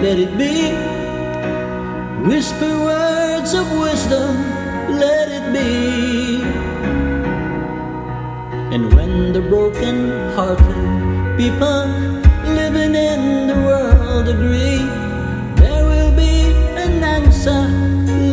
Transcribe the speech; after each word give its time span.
Let 0.00 0.16
it 0.16 0.38
be. 0.38 0.70
Whisper 2.28 2.74
words 2.84 3.52
of 3.52 3.66
wisdom, 3.80 4.36
let 4.98 5.28
it 5.28 5.52
be. 5.52 6.40
And 8.74 8.94
when 8.94 9.32
the 9.32 9.40
broken 9.40 10.10
hearted 10.36 11.36
people 11.36 11.86
living 12.54 12.94
in 12.94 13.48
the 13.48 13.54
world 13.54 14.28
agree, 14.28 14.86
there 15.60 15.84
will 15.84 16.14
be 16.14 16.52
an 16.84 17.02
answer, 17.02 17.62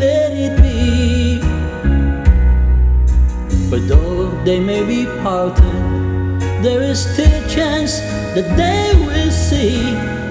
let 0.04 0.34
it 0.34 0.56
be. 0.62 1.40
But 3.72 3.88
though 3.88 4.30
they 4.44 4.60
may 4.60 4.86
be 4.86 5.06
parted, 5.24 5.74
there 6.62 6.84
is 6.84 7.00
still 7.12 7.44
a 7.44 7.50
chance 7.50 8.00
that 8.36 8.56
they 8.56 8.94
will 9.04 9.32
see 9.32 10.25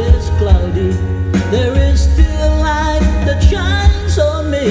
is 0.00 0.28
cloudy, 0.38 0.92
there 1.50 1.76
is 1.76 2.00
still 2.12 2.50
light 2.58 3.00
that 3.26 3.42
shines 3.42 4.18
on 4.18 4.50
me. 4.50 4.66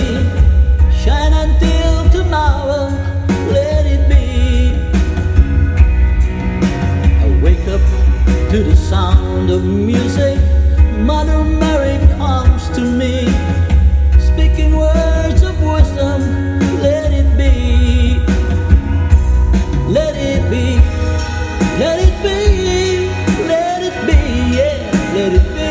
Shine 1.04 1.34
until 1.34 2.10
tomorrow, 2.10 2.90
let 3.52 3.86
it 3.86 4.10
be. 4.10 4.74
I 7.24 7.42
wake 7.44 7.68
up 7.68 7.82
to 8.52 8.64
the 8.64 8.76
sound 8.76 9.50
of 9.50 9.64
music. 9.64 10.39
let 25.30 25.46
it 25.46 25.54
be. 25.54 25.69